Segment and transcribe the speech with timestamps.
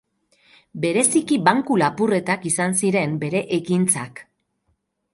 [0.85, 4.29] Bereziki banku lapurretak izan ziren bere ekintzak.